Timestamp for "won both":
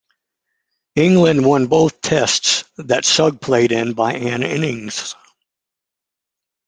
1.45-2.01